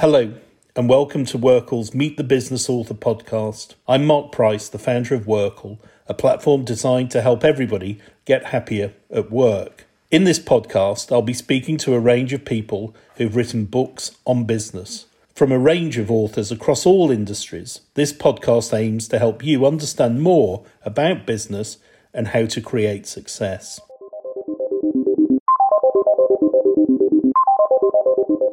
[0.00, 0.32] Hello,
[0.74, 3.74] and welcome to Workl's Meet the Business Author podcast.
[3.86, 5.76] I'm Mark Price, the founder of Workle,
[6.06, 9.84] a platform designed to help everybody get happier at work.
[10.10, 14.44] In this podcast, I'll be speaking to a range of people who've written books on
[14.44, 15.04] business.
[15.34, 20.22] From a range of authors across all industries, this podcast aims to help you understand
[20.22, 21.76] more about business
[22.14, 23.78] and how to create success.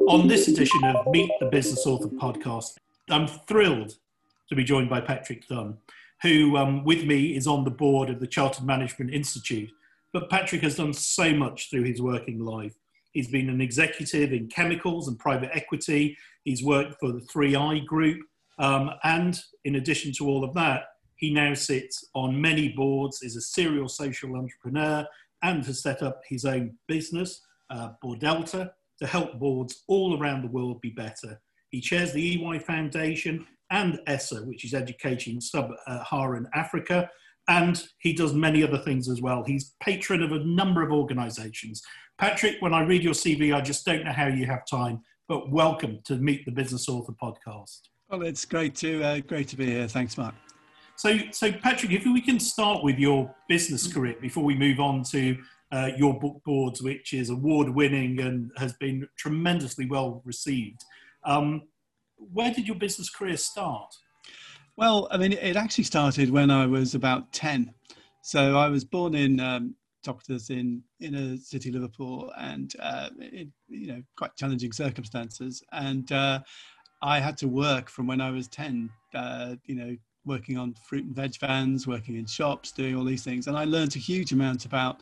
[0.08, 2.78] On this edition of Meet the Business Author podcast,
[3.10, 3.96] I'm thrilled
[4.48, 5.76] to be joined by Patrick Dunne,
[6.22, 9.70] who, um, with me, is on the board of the Chartered Management Institute.
[10.14, 12.72] But Patrick has done so much through his working life.
[13.12, 16.16] He's been an executive in chemicals and private equity.
[16.42, 18.22] He's worked for the 3i Group.
[18.58, 20.84] Um, and in addition to all of that,
[21.16, 25.06] he now sits on many boards, is a serial social entrepreneur,
[25.42, 30.48] and has set up his own business, uh, Boardelta, to help boards all around the
[30.48, 31.40] world be better.
[31.70, 37.10] He chairs the EY Foundation and ESSA, which is Educating Sub-Saharan Africa,
[37.48, 39.44] and he does many other things as well.
[39.44, 41.82] He's patron of a number of organizations.
[42.18, 45.50] Patrick, when I read your CV, I just don't know how you have time, but
[45.50, 47.80] welcome to Meet the Business Author podcast.
[48.10, 49.86] Well, it's great to uh, great to be here.
[49.86, 50.34] Thanks, Mark.
[50.96, 55.04] So, so Patrick, if we can start with your business career before we move on
[55.10, 55.38] to
[55.70, 60.84] uh, your book boards, which is award winning and has been tremendously well received.
[61.24, 61.62] Um,
[62.16, 63.94] where did your business career start?
[64.76, 67.72] Well, I mean, it actually started when I was about 10.
[68.22, 69.74] So I was born in um,
[70.04, 75.62] Toxteth in inner city Liverpool and, uh, in, you know, quite challenging circumstances.
[75.72, 76.40] And uh,
[77.02, 81.04] I had to work from when I was 10, uh, you know, working on fruit
[81.04, 83.46] and veg vans, working in shops, doing all these things.
[83.46, 85.00] And I learned a huge amount about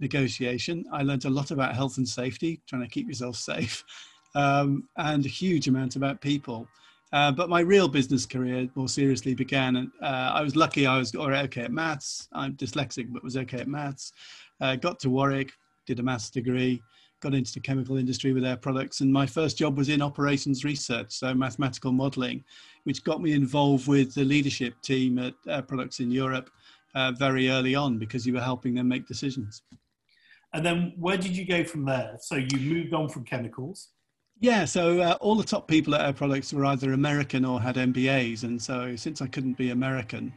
[0.00, 0.84] negotiation.
[0.92, 3.84] I learned a lot about health and safety, trying to keep yourself safe,
[4.34, 6.68] um, and a huge amount about people.
[7.12, 9.76] Uh, but my real business career more seriously began.
[9.76, 12.28] And uh, I was lucky I was okay at maths.
[12.32, 14.12] I'm dyslexic, but was okay at maths.
[14.60, 15.52] Uh, got to Warwick,
[15.86, 16.82] did a maths degree,
[17.20, 19.00] got into the chemical industry with Air Products.
[19.00, 22.44] And my first job was in operations research, so mathematical modeling,
[22.84, 26.50] which got me involved with the leadership team at Air Products in Europe
[26.94, 29.62] uh, very early on because you were helping them make decisions.
[30.52, 32.16] And then where did you go from there?
[32.20, 33.90] So you moved on from chemicals.
[34.40, 37.74] Yeah, so uh, all the top people at Air Products were either American or had
[37.74, 38.44] MBAs.
[38.44, 40.32] And so since I couldn't be American,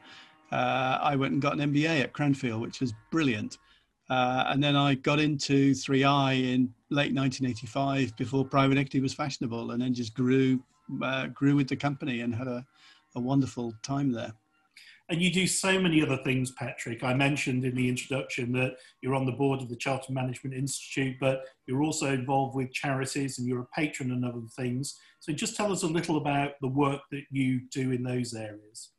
[0.51, 3.57] uh, I went and got an MBA at Cranfield, which was brilliant.
[4.09, 9.71] Uh, and then I got into 3i in late 1985 before private equity was fashionable
[9.71, 10.61] and then just grew,
[11.01, 12.65] uh, grew with the company and had a,
[13.15, 14.33] a wonderful time there.
[15.11, 17.03] And you do so many other things, Patrick.
[17.03, 21.17] I mentioned in the introduction that you're on the board of the Chartered Management Institute,
[21.19, 24.97] but you're also involved with charities and you're a patron and other things.
[25.19, 28.91] So just tell us a little about the work that you do in those areas.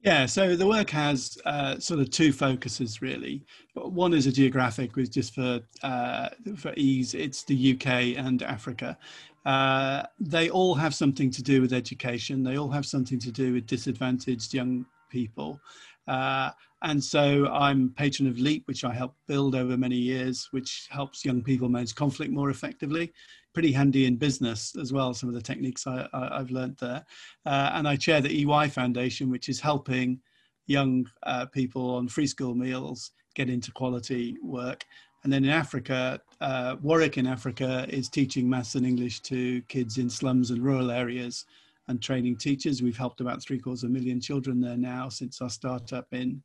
[0.00, 3.46] Yeah, so the work has uh, sort of two focuses really.
[3.74, 8.98] One is a geographic, which just for uh, for ease, it's the UK and Africa.
[9.46, 12.42] Uh, they all have something to do with education.
[12.42, 15.60] They all have something to do with disadvantaged young people.
[16.08, 16.50] Uh,
[16.82, 21.24] and so I'm patron of LEAP, which I helped build over many years, which helps
[21.24, 23.12] young people manage conflict more effectively.
[23.52, 27.04] Pretty handy in business as well, some of the techniques I, have learned there.
[27.46, 30.20] Uh, and I chair the EY Foundation, which is helping
[30.66, 34.84] young uh, people on free school meals get into quality work.
[35.22, 39.98] And then in Africa, uh, Warwick in Africa is teaching maths and English to kids
[39.98, 41.44] in slums and rural areas
[41.88, 42.82] and training teachers.
[42.82, 46.42] We've helped about three quarters of a million children there now since our startup in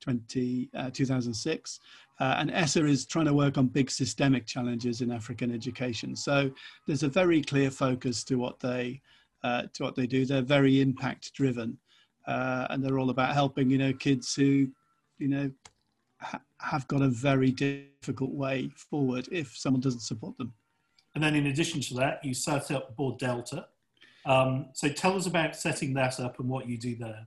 [0.00, 1.80] 20, uh, 2006.
[2.18, 6.14] Uh, and ESSA is trying to work on big systemic challenges in African education.
[6.16, 6.50] So
[6.86, 9.00] there's a very clear focus to what they
[9.42, 10.26] uh, to what they do.
[10.26, 11.78] They're very impact driven,
[12.26, 14.68] uh, and they're all about helping you know kids who
[15.18, 15.50] you know
[16.20, 20.52] ha- have got a very difficult way forward if someone doesn't support them.
[21.14, 23.64] And then in addition to that, you set up Boardelta,
[24.26, 27.26] um, so tell us about setting that up and what you do there.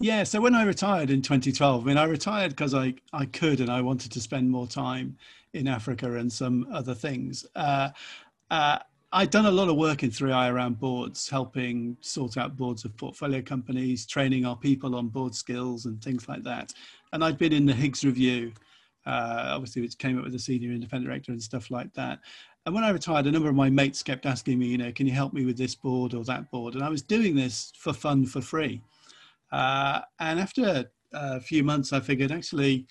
[0.00, 3.60] Yeah, so when I retired in 2012, I mean, I retired because I, I could
[3.60, 5.16] and I wanted to spend more time
[5.52, 7.46] in Africa and some other things.
[7.54, 7.90] Uh,
[8.50, 8.78] uh,
[9.12, 12.96] I'd done a lot of work in 3i around boards, helping sort out boards of
[12.96, 16.72] portfolio companies, training our people on board skills and things like that.
[17.12, 18.52] And I'd been in the Higgs Review,
[19.06, 22.18] uh, obviously, which came up with a senior independent director and stuff like that.
[22.66, 25.06] And when I retired, a number of my mates kept asking me, you know, can
[25.06, 26.74] you help me with this board or that board?
[26.74, 28.80] And I was doing this for fun, for free.
[29.52, 32.86] Uh, and after a few months, I figured actually,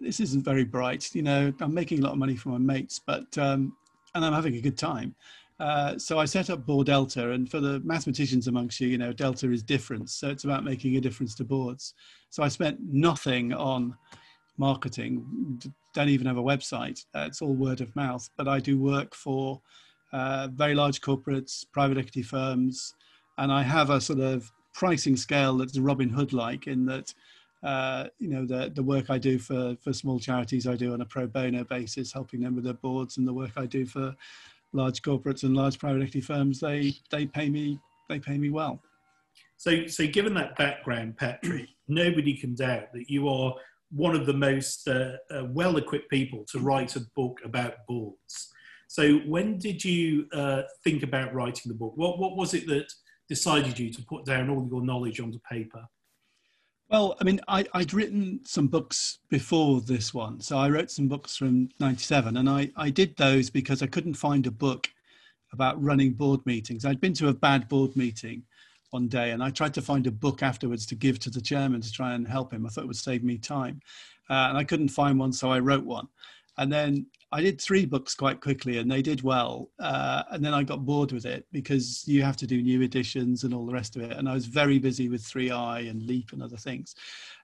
[0.00, 1.14] this isn't very bright.
[1.14, 3.76] You know, I'm making a lot of money for my mates, but um,
[4.14, 5.14] and I'm having a good time.
[5.60, 9.50] Uh, so I set up Boardelta, and for the mathematicians amongst you, you know, delta
[9.52, 10.14] is difference.
[10.14, 11.94] So it's about making a difference to boards.
[12.30, 13.96] So I spent nothing on
[14.56, 15.60] marketing,
[15.94, 17.04] don't even have a website.
[17.14, 18.28] Uh, it's all word of mouth.
[18.36, 19.60] But I do work for
[20.12, 22.94] uh, very large corporates, private equity firms,
[23.38, 27.12] and I have a sort of pricing scale that's Robin Hood like in that.
[27.62, 31.00] Uh, you know the the work I do for for small charities I do on
[31.00, 34.14] a pro bono basis, helping them with their boards, and the work I do for
[34.74, 37.78] large corporates and large private equity firms, they they pay me
[38.10, 38.82] they pay me well.
[39.56, 43.54] So so given that background, Patrick, nobody can doubt that you are
[43.90, 48.52] one of the most uh, uh, well equipped people to write a book about boards.
[48.88, 51.92] So, when did you uh, think about writing the book?
[51.96, 52.92] What, what was it that
[53.28, 55.84] decided you to put down all your knowledge onto paper?
[56.90, 60.40] Well, I mean, I, would written some books before this one.
[60.40, 64.14] So I wrote some books from 97, and I, I did those because I couldn't
[64.14, 64.88] find a book
[65.52, 66.84] about running board meetings.
[66.84, 68.42] I'd been to a bad board meeting
[68.94, 71.80] one day and I tried to find a book afterwards to give to the chairman
[71.80, 72.64] to try and help him.
[72.64, 73.80] I thought it would save me time.
[74.30, 76.06] Uh, and I couldn't find one, so I wrote one.
[76.58, 79.68] And then I did three books quite quickly and they did well.
[79.80, 83.42] Uh, and then I got bored with it because you have to do new editions
[83.42, 84.16] and all the rest of it.
[84.16, 86.94] And I was very busy with 3i and Leap and other things.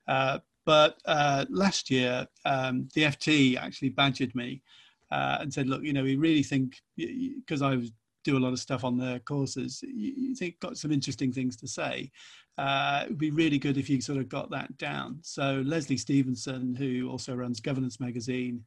[0.06, 4.62] Uh, but uh, last year, um, the FT actually badgered me
[5.10, 7.90] uh, and said, look, you know, we really think, because I was
[8.24, 11.68] do a lot of stuff on their courses, you, think got some interesting things to
[11.68, 12.10] say.
[12.58, 15.18] Uh, it would be really good if you sort of got that down.
[15.22, 18.64] So Leslie Stevenson, who also runs Governance Magazine,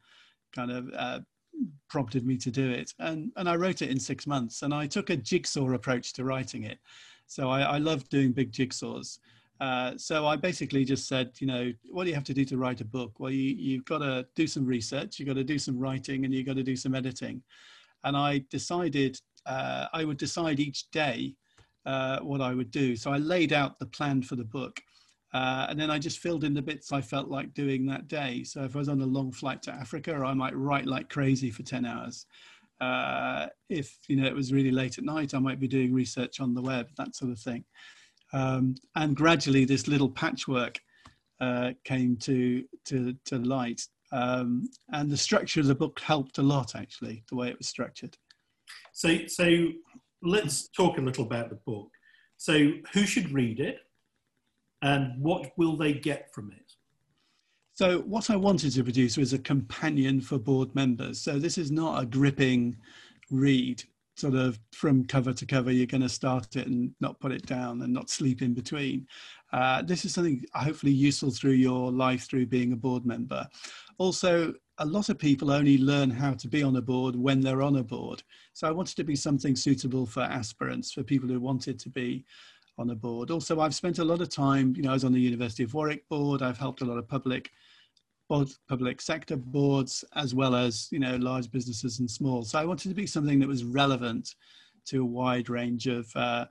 [0.56, 1.20] kind of uh,
[1.90, 4.64] prompted me to do it, and and I wrote it in six months.
[4.64, 6.80] And I took a jigsaw approach to writing it.
[7.28, 9.20] So I, I love doing big jigsaws.
[9.60, 12.58] Uh, so I basically just said, you know, what do you have to do to
[12.58, 13.20] write a book?
[13.20, 16.34] Well, you, you've got to do some research, you've got to do some writing, and
[16.34, 17.42] you've got to do some editing.
[18.04, 21.36] And I decided uh, I would decide each day
[21.86, 22.96] uh, what I would do.
[22.96, 24.80] So I laid out the plan for the book.
[25.34, 28.44] Uh, and then I just filled in the bits I felt like doing that day.
[28.44, 31.50] So if I was on a long flight to Africa, I might write like crazy
[31.50, 32.28] for 10 hours.
[32.80, 36.40] Uh, if you know it was really late at night, I might be doing research
[36.40, 37.64] on the web, that sort of thing.
[38.34, 40.80] Um, and gradually, this little patchwork
[41.40, 43.82] uh, came to to to light,
[44.12, 46.76] um, and the structure of the book helped a lot.
[46.76, 48.18] Actually, the way it was structured.
[48.94, 49.70] So, so
[50.22, 51.90] let's talk a little about the book.
[52.38, 53.80] So, who should read it,
[54.82, 56.72] and what will they get from it?
[57.74, 61.20] So, what I wanted to produce was a companion for board members.
[61.20, 62.78] So, this is not a gripping
[63.32, 63.84] read,
[64.16, 65.72] sort of from cover to cover.
[65.72, 69.08] You're going to start it and not put it down and not sleep in between.
[69.52, 73.48] Uh, this is something hopefully useful through your life through being a board member.
[73.98, 77.62] Also, a lot of people only learn how to be on a board when they're
[77.62, 78.24] on a board.
[78.54, 82.26] So I wanted to be something suitable for aspirants, for people who wanted to be
[82.78, 83.30] on a board.
[83.30, 85.74] Also, I've spent a lot of time, you know, I was on the University of
[85.74, 86.42] Warwick board.
[86.42, 87.52] I've helped a lot of public
[88.68, 92.44] public sector boards as well as, you know, large businesses and small.
[92.44, 94.34] So I wanted to be something that was relevant
[94.86, 96.46] to a wide range of uh,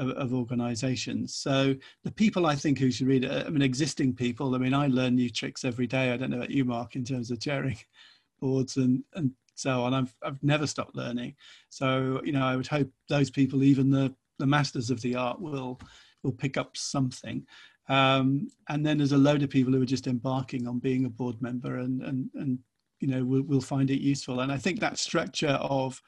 [0.00, 1.34] of, of, organizations.
[1.34, 1.74] So
[2.04, 4.86] the people I think who should read it, I mean, existing people, I mean, I
[4.88, 6.12] learn new tricks every day.
[6.12, 7.78] I don't know about you, Mark, in terms of chairing
[8.40, 9.94] boards and, and so on.
[9.94, 11.34] I've, I've never stopped learning.
[11.68, 15.40] So, you know, I would hope those people, even the, the masters of the art
[15.40, 15.80] will,
[16.22, 17.46] will pick up something.
[17.88, 21.10] Um, and then there's a load of people who are just embarking on being a
[21.10, 22.58] board member and, and, and
[23.00, 24.40] you know, will will find it useful.
[24.40, 26.00] And I think that structure of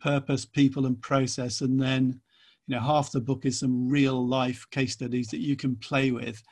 [0.00, 2.20] purpose, people and process, and then
[2.66, 6.10] you know half the book is some real life case studies that you can play
[6.10, 6.42] with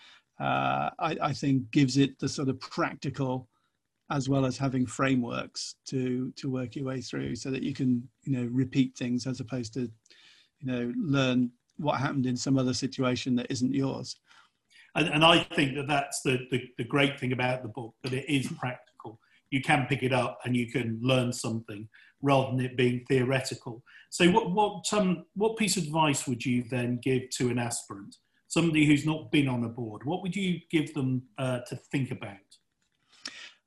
[0.41, 3.47] uh, I, I, think gives it the sort of practical
[4.11, 8.09] as well as having frameworks to to work your way through so that you can
[8.25, 9.83] you know repeat things as opposed to
[10.61, 14.17] you know learn what happened in some other situation that isn't yours.
[14.97, 18.13] And, and i think that that's the, the, the great thing about the book that
[18.13, 19.21] it is practical.
[19.51, 21.89] You can pick it up and you can learn something
[22.23, 23.83] rather than it being theoretical.
[24.11, 28.17] So, what what um, what piece of advice would you then give to an aspirant,
[28.49, 30.05] somebody who's not been on a board?
[30.05, 32.37] What would you give them uh, to think about?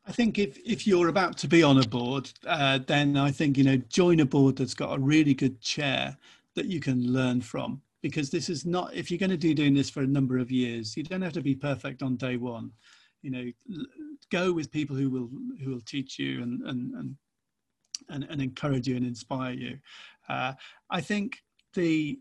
[0.05, 3.57] I think if, if you're about to be on a board, uh, then I think
[3.57, 6.17] you know join a board that's got a really good chair
[6.55, 7.81] that you can learn from.
[8.01, 10.51] Because this is not if you're going to do doing this for a number of
[10.51, 12.69] years, you don't have to be perfect on day one.
[13.21, 13.85] You know,
[14.29, 15.29] go with people who will
[15.63, 17.15] who will teach you and and, and
[18.09, 19.77] and, and encourage you and inspire you.
[20.29, 20.53] Uh,
[20.89, 21.37] I think
[21.73, 22.19] the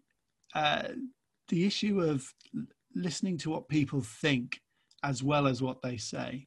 [0.54, 0.88] uh,
[1.48, 2.32] the issue of
[2.94, 4.60] listening to what people think
[5.02, 6.46] as well as what they say.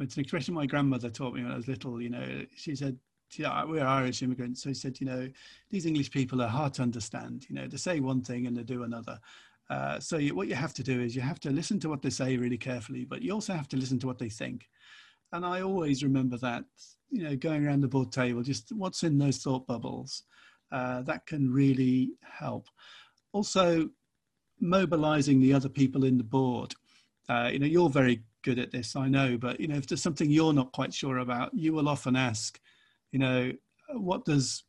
[0.00, 2.00] It's an expression my grandmother taught me when I was little.
[2.00, 2.96] You know, she said,
[3.38, 4.62] we're Irish immigrants.
[4.62, 5.28] So he said, you know,
[5.70, 7.46] these English people are hard to understand.
[7.48, 9.18] You know, they say one thing and they do another.
[9.68, 12.00] Uh, so you, what you have to do is you have to listen to what
[12.00, 14.68] they say really carefully, but you also have to listen to what they think.
[15.32, 16.64] And I always remember that,
[17.10, 20.24] you know, going around the board table, just what's in those thought bubbles.
[20.70, 22.66] Uh, that can really help.
[23.32, 23.88] Also,
[24.60, 26.74] mobilizing the other people in the board.
[27.28, 30.02] Uh, you know, you're very good at this, I know, but you know, if there's
[30.02, 32.58] something you're not quite sure about, you will often ask,
[33.12, 33.52] you know,
[33.94, 34.64] what does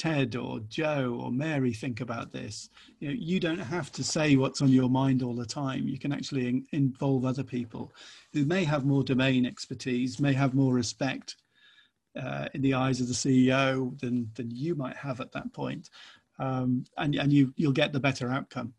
[0.00, 2.70] Ted or Joe or Mary think about this?
[3.00, 5.86] You know, you don't have to say what's on your mind all the time.
[5.86, 7.92] You can actually in- involve other people
[8.32, 11.36] who may have more domain expertise, may have more respect
[12.18, 15.90] uh, in the eyes of the CEO than than you might have at that point,
[16.38, 18.72] um, and and you you'll get the better outcome.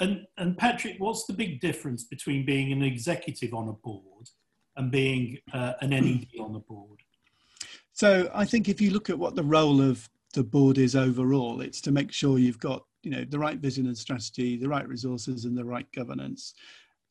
[0.00, 4.28] And and Patrick, what's the big difference between being an executive on a board
[4.76, 6.98] and being uh, an NED on the board?
[7.92, 11.60] So I think if you look at what the role of the board is overall,
[11.60, 14.88] it's to make sure you've got you know the right vision and strategy, the right
[14.88, 16.54] resources, and the right governance.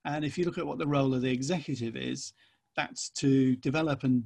[0.06, 2.34] And if you look at what the role of the executive is,
[2.75, 4.24] that's to develop and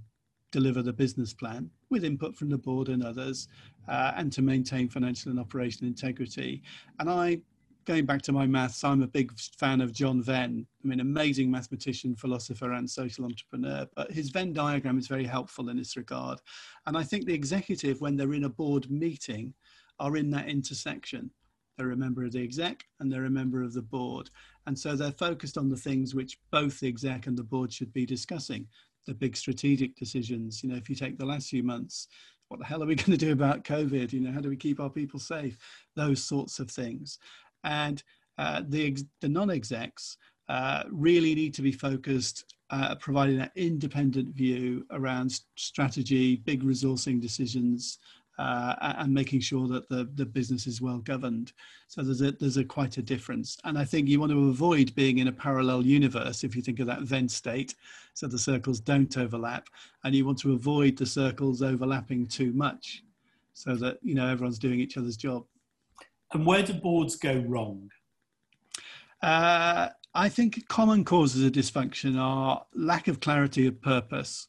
[0.52, 3.48] deliver the business plan with input from the board and others,
[3.90, 6.64] uh, and to maintain financial and operational integrity.
[7.00, 7.40] And I
[7.86, 10.65] going back to my maths, I'm a big fan of John Venn.
[10.84, 13.88] I mean, amazing mathematician, philosopher, and social entrepreneur.
[13.96, 16.39] But his Venn diagram is very helpful in this regard.
[16.88, 19.54] And I think the executive, when they're in a board meeting,
[20.00, 21.30] are in that intersection.
[21.77, 24.30] They're a member of the exec and they're a member of the board.
[24.65, 27.94] And so they're focused on the things which both the exec and the board should
[27.94, 28.68] be discussing
[29.06, 30.63] the big strategic decisions.
[30.63, 32.08] You know, if you take the last few months,
[32.48, 34.13] what the hell are we going to do about COVID?
[34.13, 35.58] You know, how do we keep our people safe?
[35.96, 37.20] Those sorts of things
[37.66, 38.02] and
[38.38, 40.18] uh, the, the non-execs
[40.48, 47.22] uh, really need to be focused uh, providing that independent view around strategy, big resourcing
[47.22, 48.00] decisions,
[48.38, 51.54] uh, and making sure that the, the business is well governed.
[51.88, 54.94] So there's a there's a quite a difference, and I think you want to avoid
[54.96, 57.76] being in a parallel universe if you think of that Venn state,
[58.14, 59.70] so the circles don't overlap,
[60.04, 63.04] and you want to avoid the circles overlapping too much,
[63.54, 65.46] so that you know everyone's doing each other's job.
[66.34, 67.89] And where do boards go wrong?
[69.22, 74.48] Uh, I think common causes of dysfunction are lack of clarity of purpose,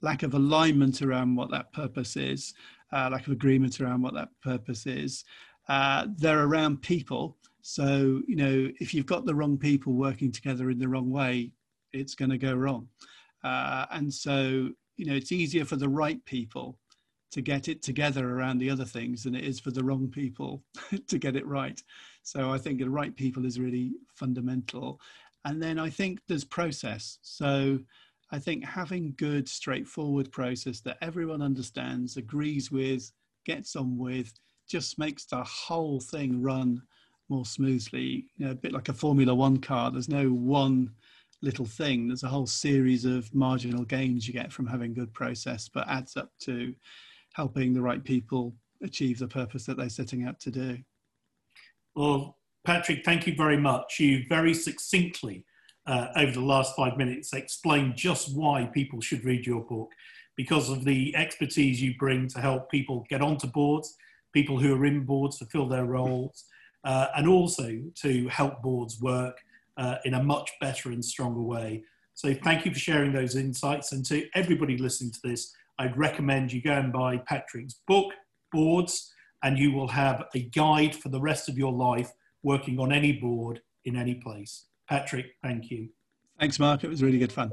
[0.00, 2.54] lack of alignment around what that purpose is,
[2.92, 5.24] uh, lack of agreement around what that purpose is.
[5.68, 7.36] Uh, they're around people.
[7.62, 11.52] So, you know, if you've got the wrong people working together in the wrong way,
[11.92, 12.88] it's going to go wrong.
[13.44, 16.78] Uh, and so, you know, it's easier for the right people
[17.32, 20.62] to get it together around the other things than it is for the wrong people
[21.08, 21.82] to get it right.
[22.22, 25.00] So I think the right people is really fundamental.
[25.44, 27.18] And then I think there's process.
[27.22, 27.80] So
[28.30, 33.10] I think having good, straightforward process that everyone understands, agrees with,
[33.44, 34.32] gets on with,
[34.68, 36.82] just makes the whole thing run
[37.28, 38.26] more smoothly.
[38.36, 39.90] You know, a bit like a Formula One car.
[39.90, 40.90] There's no one
[41.40, 42.08] little thing.
[42.08, 46.16] There's a whole series of marginal gains you get from having good process, but adds
[46.16, 46.74] up to
[47.32, 50.78] helping the right people achieve the purpose that they're setting out to do.
[51.94, 53.98] Well, Patrick, thank you very much.
[53.98, 55.44] You very succinctly,
[55.86, 59.90] uh, over the last five minutes, explained just why people should read your book
[60.36, 63.96] because of the expertise you bring to help people get onto boards,
[64.32, 66.44] people who are in boards to fill their roles,
[66.84, 69.38] uh, and also to help boards work
[69.76, 71.84] uh, in a much better and stronger way.
[72.14, 73.92] So, thank you for sharing those insights.
[73.92, 78.12] And to everybody listening to this, I'd recommend you go and buy Patrick's book,
[78.52, 79.12] Boards,
[79.42, 82.12] and you will have a guide for the rest of your life
[82.44, 84.66] working on any board in any place.
[84.88, 85.88] Patrick, thank you.
[86.38, 86.84] Thanks, Mark.
[86.84, 87.50] It was really good fun.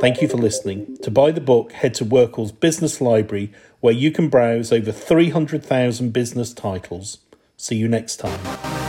[0.00, 0.96] Thank you for listening.
[1.02, 6.14] To buy the book, head to Workl's Business Library, where you can browse over 300,000
[6.14, 7.18] business titles.
[7.58, 8.79] See you next time.